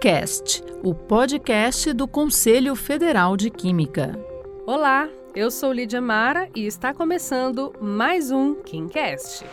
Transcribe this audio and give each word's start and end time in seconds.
KimCast, 0.00 0.64
o 0.82 0.94
podcast 0.94 1.92
do 1.92 2.08
Conselho 2.08 2.74
Federal 2.74 3.36
de 3.36 3.50
Química. 3.50 4.18
Olá, 4.66 5.06
eu 5.36 5.50
sou 5.50 5.70
Lídia 5.70 6.00
Mara 6.00 6.48
e 6.54 6.64
está 6.64 6.94
começando 6.94 7.74
mais 7.82 8.30
um 8.30 8.54
KimCast. 8.54 9.44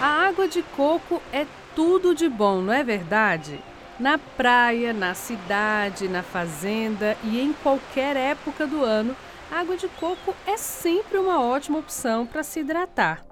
A 0.00 0.28
água 0.28 0.46
de 0.46 0.62
coco 0.76 1.20
é 1.32 1.44
tudo 1.74 2.14
de 2.14 2.28
bom, 2.28 2.60
não 2.60 2.72
é 2.72 2.84
verdade? 2.84 3.58
Na 3.98 4.18
praia, 4.18 4.92
na 4.92 5.12
cidade, 5.12 6.06
na 6.06 6.22
fazenda 6.22 7.16
e 7.24 7.40
em 7.40 7.52
qualquer 7.52 8.16
época 8.16 8.68
do 8.68 8.84
ano, 8.84 9.16
a 9.50 9.58
água 9.58 9.76
de 9.76 9.88
coco 9.88 10.32
é 10.46 10.56
sempre 10.56 11.18
uma 11.18 11.42
ótima 11.42 11.80
opção 11.80 12.24
para 12.24 12.44
se 12.44 12.60
hidratar. 12.60 13.25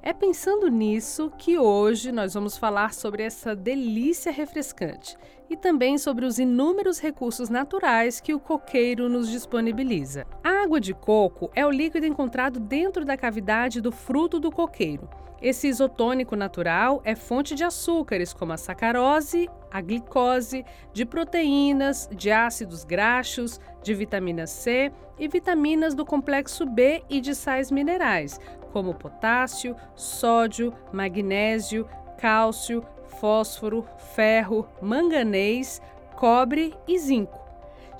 É 0.00 0.12
pensando 0.12 0.68
nisso 0.68 1.30
que 1.36 1.58
hoje 1.58 2.12
nós 2.12 2.34
vamos 2.34 2.56
falar 2.56 2.94
sobre 2.94 3.24
essa 3.24 3.54
delícia 3.54 4.30
refrescante 4.30 5.16
e 5.50 5.56
também 5.56 5.98
sobre 5.98 6.24
os 6.24 6.38
inúmeros 6.38 6.98
recursos 6.98 7.48
naturais 7.48 8.20
que 8.20 8.34
o 8.34 8.40
coqueiro 8.40 9.08
nos 9.08 9.30
disponibiliza. 9.30 10.26
A 10.42 10.62
água 10.62 10.80
de 10.80 10.92
coco 10.92 11.50
é 11.54 11.64
o 11.64 11.70
líquido 11.70 12.06
encontrado 12.06 12.60
dentro 12.60 13.04
da 13.04 13.16
cavidade 13.16 13.80
do 13.80 13.90
fruto 13.90 14.38
do 14.38 14.50
coqueiro. 14.50 15.08
Esse 15.40 15.68
isotônico 15.68 16.34
natural 16.34 17.00
é 17.04 17.14
fonte 17.14 17.54
de 17.54 17.62
açúcares 17.62 18.32
como 18.32 18.52
a 18.52 18.56
sacarose, 18.56 19.48
a 19.70 19.80
glicose, 19.80 20.64
de 20.92 21.04
proteínas, 21.06 22.08
de 22.12 22.32
ácidos 22.32 22.82
graxos, 22.82 23.60
de 23.82 23.94
vitamina 23.94 24.48
C 24.48 24.92
e 25.16 25.28
vitaminas 25.28 25.94
do 25.94 26.04
complexo 26.04 26.66
B 26.66 27.04
e 27.08 27.20
de 27.20 27.36
sais 27.36 27.70
minerais, 27.70 28.40
como 28.72 28.94
potássio, 28.94 29.76
sódio, 29.94 30.74
magnésio, 30.92 31.88
cálcio, 32.18 32.84
fósforo, 33.08 33.84
ferro, 34.14 34.68
manganês, 34.80 35.82
cobre 36.14 36.74
e 36.86 36.98
zinco. 36.98 37.48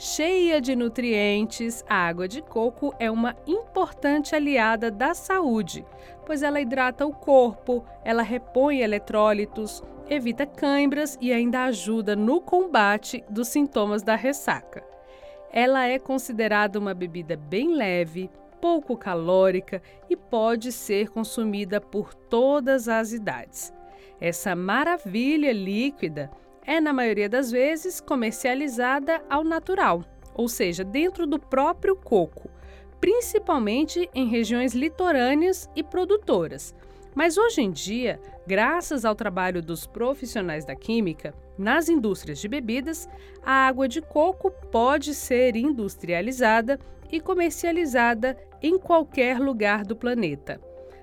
Cheia 0.01 0.61
de 0.61 0.77
nutrientes, 0.77 1.85
a 1.89 1.97
água 1.97 2.29
de 2.29 2.41
coco 2.41 2.95
é 3.01 3.11
uma 3.11 3.35
importante 3.47 4.33
aliada 4.33 4.93
da 4.93 5.13
saúde, 5.13 5.85
pois 6.25 6.41
ela 6.43 6.61
hidrata 6.61 7.05
o 7.05 7.13
corpo, 7.13 7.85
ela 8.05 8.23
repõe 8.23 8.79
eletrólitos, 8.79 9.83
evita 10.09 10.47
cãibras 10.47 11.19
e 11.21 11.33
ainda 11.33 11.65
ajuda 11.65 12.15
no 12.15 12.41
combate 12.41 13.25
dos 13.29 13.49
sintomas 13.49 14.03
da 14.05 14.15
ressaca. 14.15 14.85
Ela 15.53 15.87
é 15.87 15.99
considerada 15.99 16.79
uma 16.79 16.95
bebida 16.95 17.37
bem 17.37 17.75
leve, 17.75 18.31
pouco 18.61 18.97
calórica 18.97 19.83
e 20.09 20.17
pode 20.17 20.71
ser 20.71 21.09
consumida 21.09 21.81
por 21.81 22.15
todas 22.15 22.89
as 22.89 23.13
idades. 23.13 23.73
Essa 24.21 24.55
maravilha 24.57 25.53
líquida 25.53 26.31
é, 26.67 26.81
na 26.81 26.93
maioria 26.93 27.29
das 27.29 27.51
vezes, 27.51 28.01
comercializada 28.01 29.23
ao 29.31 29.43
natural, 29.43 30.05
ou 30.35 30.49
seja, 30.49 30.85
dentro 30.85 31.27
do 31.27 31.39
próprio 31.39 31.97
coco, 31.97 32.51
principalmente 33.01 34.09
em 34.15 34.29
regiões 34.29 34.75
litorâneas 34.75 35.69
e 35.75 35.83
produtoras. 35.83 36.75
Mas 37.15 37.39
hoje 37.39 37.63
em 37.63 37.71
dia, 37.71 38.21
graças 38.47 39.05
ao 39.05 39.15
trabalho 39.15 39.63
dos 39.63 39.87
profissionais 39.87 40.65
da 40.65 40.77
química, 40.77 41.35
nas 41.57 41.89
indústrias 41.89 42.39
de 42.39 42.49
bebidas, 42.49 43.09
a 43.43 43.67
água 43.67 43.89
de 43.89 44.01
coco 44.01 44.51
pode 44.71 45.15
ser 45.15 45.57
industrializada 45.57 46.79
e 47.11 47.21
comercializada 47.21 48.37
em 48.63 48.79
qualquer 48.79 49.41
lugar 49.41 49.85
do 49.85 49.97
planeta. 49.97 50.61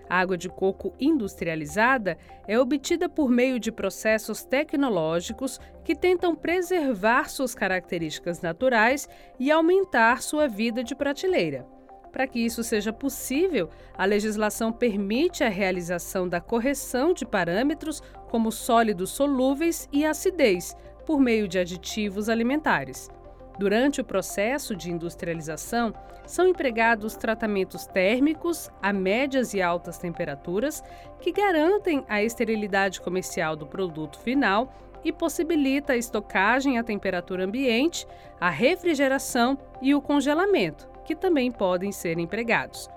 A 0.09 0.19
água 0.19 0.37
de 0.37 0.49
coco 0.49 0.93
industrializada 0.99 2.17
é 2.47 2.59
obtida 2.59 3.09
por 3.09 3.29
meio 3.29 3.59
de 3.59 3.71
processos 3.71 4.43
tecnológicos 4.43 5.59
que 5.83 5.95
tentam 5.95 6.35
preservar 6.35 7.29
suas 7.29 7.55
características 7.55 8.41
naturais 8.41 9.07
e 9.39 9.51
aumentar 9.51 10.21
sua 10.21 10.47
vida 10.47 10.83
de 10.83 10.95
prateleira. 10.95 11.65
Para 12.11 12.27
que 12.27 12.39
isso 12.39 12.63
seja 12.63 12.93
possível, 12.93 13.69
a 13.97 14.05
legislação 14.05 14.71
permite 14.71 15.43
a 15.43 15.49
realização 15.49 16.29
da 16.29 16.39
correção 16.39 17.13
de 17.13 17.25
parâmetros 17.25 18.01
como 18.29 18.51
sólidos 18.51 19.09
solúveis 19.09 19.89
e 19.91 20.05
acidez, 20.05 20.75
por 21.05 21.19
meio 21.19 21.47
de 21.47 21.59
aditivos 21.59 22.29
alimentares. 22.29 23.09
Durante 23.57 24.01
o 24.01 24.03
processo 24.03 24.75
de 24.75 24.91
industrialização, 24.91 25.93
são 26.25 26.47
empregados 26.47 27.15
tratamentos 27.15 27.85
térmicos 27.85 28.69
a 28.81 28.91
médias 28.91 29.53
e 29.53 29.61
altas 29.61 29.97
temperaturas 29.97 30.83
que 31.21 31.31
garantem 31.31 32.03
a 32.09 32.21
esterilidade 32.21 32.99
comercial 32.99 33.55
do 33.55 33.65
produto 33.65 34.19
final 34.19 34.73
e 35.05 35.11
possibilita 35.11 35.93
a 35.93 35.97
estocagem 35.97 36.77
à 36.77 36.83
temperatura 36.83 37.45
ambiente, 37.45 38.05
a 38.41 38.49
refrigeração 38.49 39.57
e 39.81 39.93
o 39.95 40.01
congelamento, 40.01 40.89
que 41.05 41.15
também 41.15 41.51
podem 41.51 41.91
ser 41.91 42.17
empregados. 42.17 42.89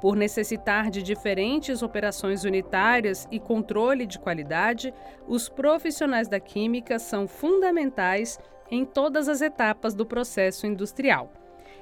Por 0.00 0.14
necessitar 0.14 0.90
de 0.90 1.02
diferentes 1.02 1.82
operações 1.82 2.44
unitárias 2.44 3.26
e 3.30 3.40
controle 3.40 4.06
de 4.06 4.18
qualidade, 4.18 4.94
os 5.26 5.48
profissionais 5.48 6.28
da 6.28 6.38
química 6.38 6.98
são 6.98 7.26
fundamentais 7.26 8.38
em 8.70 8.84
todas 8.84 9.28
as 9.28 9.40
etapas 9.40 9.94
do 9.94 10.06
processo 10.06 10.66
industrial. 10.66 11.32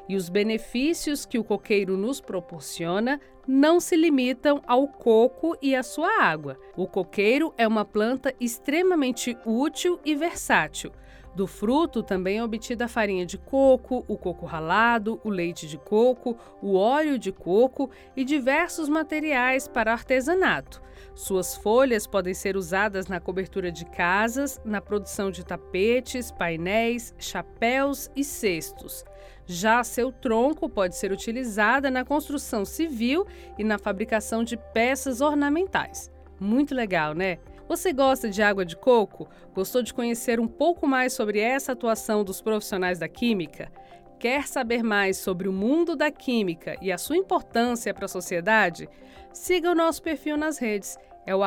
E 0.08 0.16
os 0.16 0.28
benefícios 0.28 1.24
que 1.24 1.38
o 1.38 1.44
coqueiro 1.44 1.96
nos 1.96 2.20
proporciona 2.20 3.20
não 3.46 3.80
se 3.80 3.96
limitam 3.96 4.62
ao 4.66 4.86
coco 4.86 5.56
e 5.62 5.74
à 5.74 5.82
sua 5.82 6.22
água. 6.22 6.58
O 6.76 6.86
coqueiro 6.86 7.54
é 7.56 7.66
uma 7.66 7.84
planta 7.84 8.34
extremamente 8.38 9.36
útil 9.46 9.98
e 10.04 10.14
versátil. 10.14 10.92
Do 11.34 11.48
fruto 11.48 12.02
também 12.02 12.38
é 12.38 12.44
obtida 12.44 12.84
a 12.84 12.88
farinha 12.88 13.26
de 13.26 13.36
coco, 13.36 14.04
o 14.06 14.16
coco 14.16 14.46
ralado, 14.46 15.20
o 15.24 15.28
leite 15.28 15.66
de 15.66 15.76
coco, 15.76 16.36
o 16.62 16.74
óleo 16.76 17.18
de 17.18 17.32
coco 17.32 17.90
e 18.16 18.24
diversos 18.24 18.88
materiais 18.88 19.66
para 19.66 19.92
artesanato. 19.92 20.80
Suas 21.12 21.56
folhas 21.56 22.06
podem 22.06 22.34
ser 22.34 22.56
usadas 22.56 23.08
na 23.08 23.18
cobertura 23.18 23.70
de 23.72 23.84
casas, 23.84 24.60
na 24.64 24.80
produção 24.80 25.30
de 25.30 25.44
tapetes, 25.44 26.30
painéis, 26.30 27.14
chapéus 27.18 28.10
e 28.14 28.22
cestos. 28.22 29.04
Já 29.46 29.82
seu 29.82 30.12
tronco 30.12 30.68
pode 30.68 30.96
ser 30.96 31.12
utilizada 31.12 31.90
na 31.90 32.04
construção 32.04 32.64
civil 32.64 33.26
e 33.58 33.64
na 33.64 33.76
fabricação 33.76 34.44
de 34.44 34.56
peças 34.56 35.20
ornamentais. 35.20 36.10
Muito 36.40 36.74
legal, 36.74 37.14
né? 37.14 37.38
Você 37.69 37.92
gosta 37.92 38.28
de 38.28 38.42
água 38.42 38.64
de 38.64 38.76
coco? 38.76 39.28
Gostou 39.54 39.82
de 39.82 39.94
conhecer 39.94 40.38
um 40.38 40.47
pouco 40.47 40.86
mais 40.86 41.12
sobre 41.12 41.41
essa 41.41 41.72
atuação 41.72 42.22
dos 42.22 42.41
profissionais 42.42 42.98
da 42.98 43.08
química? 43.08 43.72
Quer 44.19 44.47
saber 44.47 44.82
mais 44.82 45.16
sobre 45.16 45.48
o 45.48 45.52
mundo 45.52 45.97
da 45.97 46.10
química 46.10 46.76
e 46.80 46.92
a 46.92 46.98
sua 46.98 47.16
importância 47.16 47.92
para 47.92 48.04
a 48.04 48.08
sociedade? 48.08 48.88
Siga 49.32 49.70
o 49.70 49.75
nosso 49.75 50.02
perfil 50.02 50.36
nas 50.36 50.58
redes. 50.58 50.97
É 51.26 51.34
o 51.34 51.41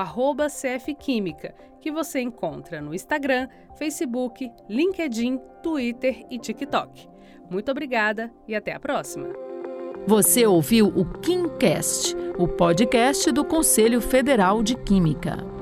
CFQuímica, 0.47 1.53
que 1.79 1.91
você 1.91 2.19
encontra 2.19 2.81
no 2.81 2.93
Instagram, 2.93 3.47
Facebook, 3.77 4.51
LinkedIn, 4.67 5.39
Twitter 5.61 6.25
e 6.31 6.39
TikTok. 6.39 7.07
Muito 7.49 7.71
obrigada 7.71 8.31
e 8.47 8.55
até 8.55 8.73
a 8.73 8.79
próxima. 8.79 9.29
Você 10.07 10.45
ouviu 10.45 10.87
o 10.87 11.05
KimCast, 11.19 12.15
o 12.37 12.47
podcast 12.47 13.31
do 13.31 13.43
Conselho 13.43 14.01
Federal 14.01 14.63
de 14.63 14.75
Química. 14.75 15.56